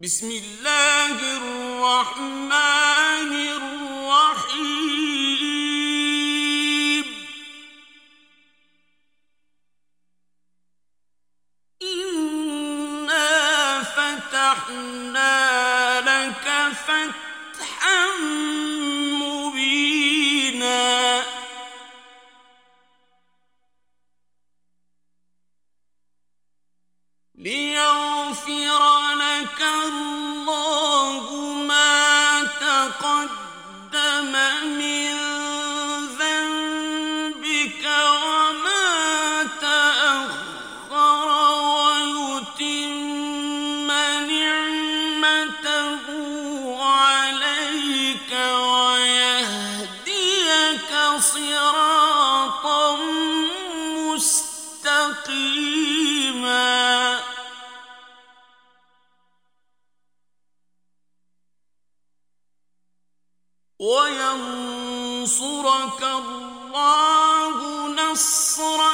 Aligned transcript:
بسم 0.00 0.30
الله 0.30 1.36
الرحمن 1.36 2.95
نصرا 68.55 68.84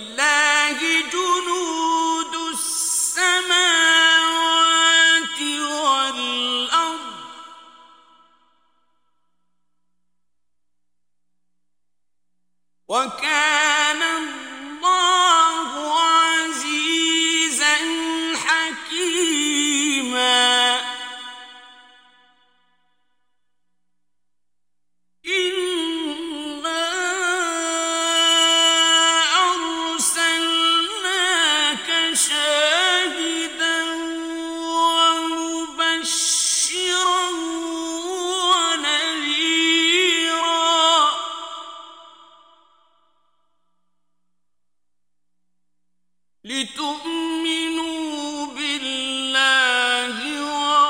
لتؤمنوا 46.51 48.45
بالله 48.55 50.17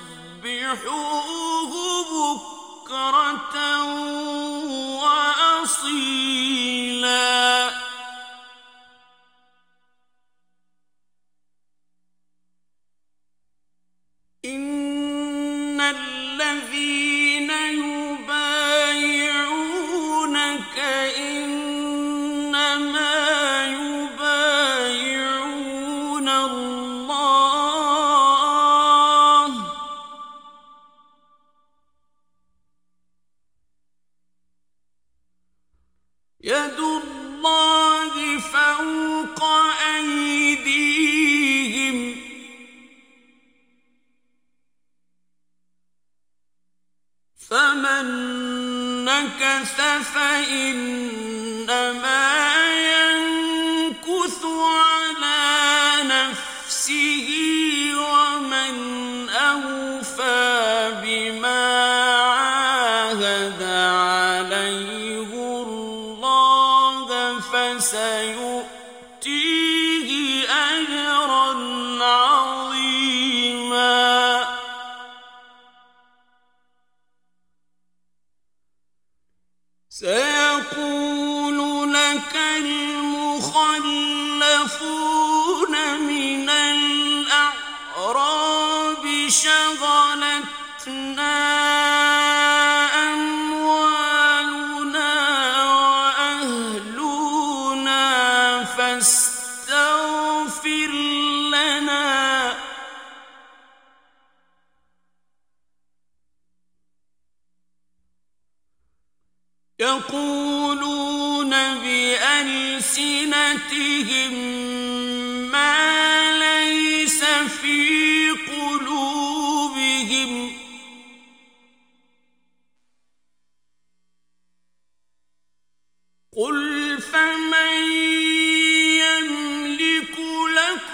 يد 36.42 36.80
الله 36.80 38.40
فوق 38.40 39.44
أيديهم. 39.96 41.08
فمن 47.50 48.06
نكث 49.06 49.82
فإنما 50.14 51.08
يقول 80.58 81.94
لك 81.94 82.36
المخلفون 82.58 83.78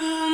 لكم 0.02 0.33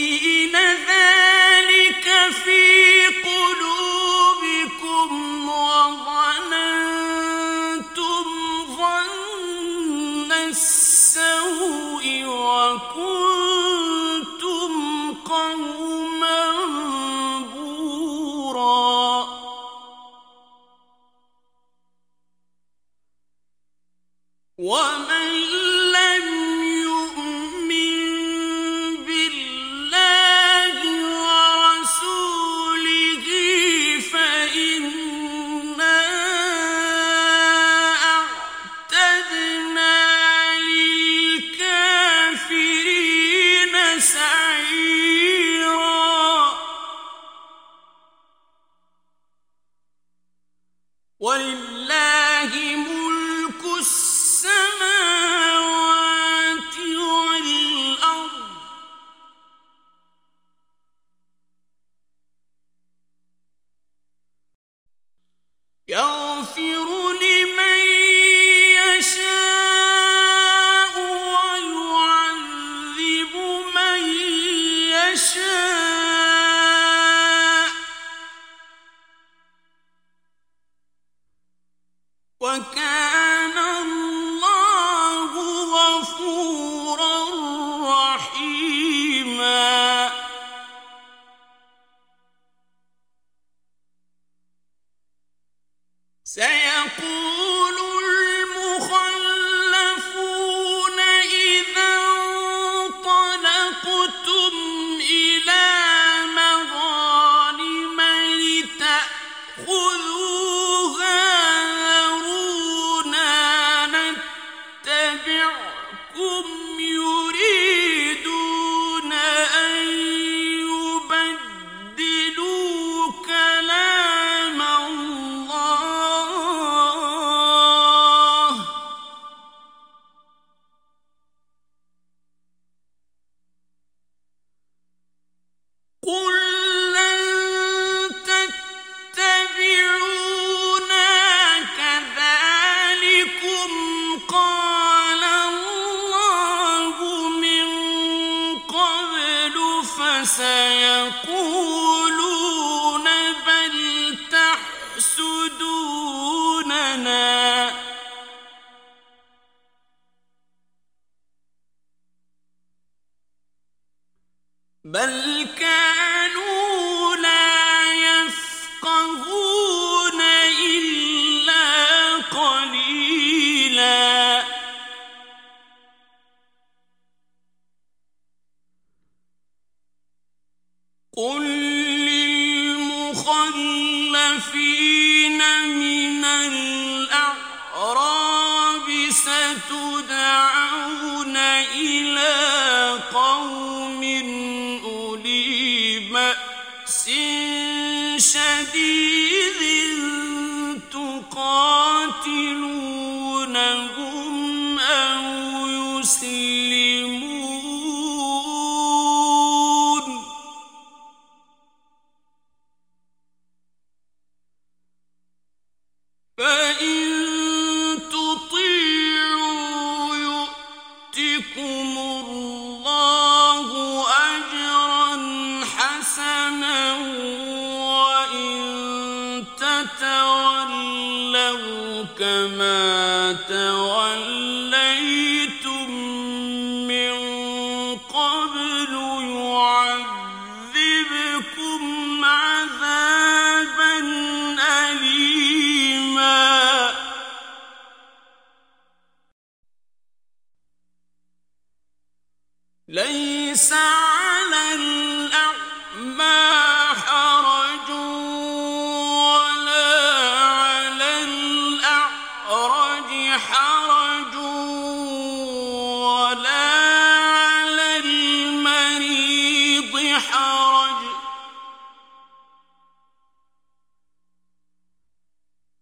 قل 181.17 181.60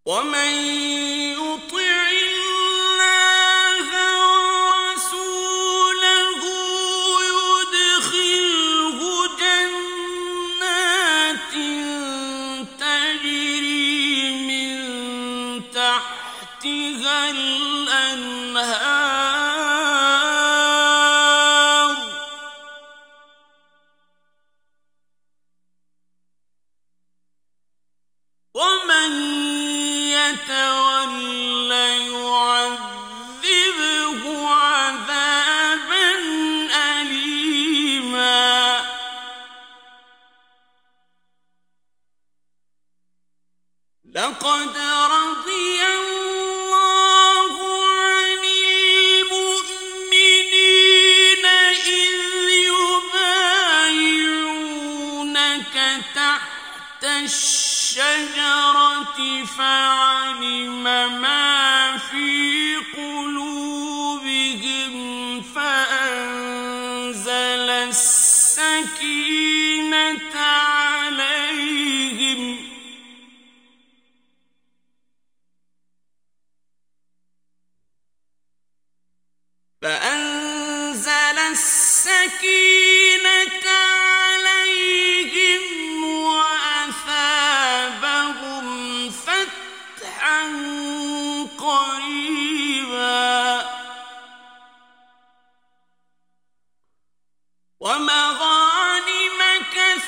ومن 0.10 0.89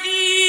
كثيرة 0.00 0.39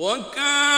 وكان 0.00 0.69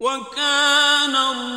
وكان 0.00 1.16
الله 1.16 1.55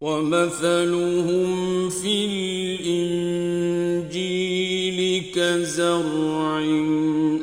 ومثلهم 0.00 1.90
في 1.90 2.24
الإنجيل 4.00 4.20
كزرع 5.34 6.60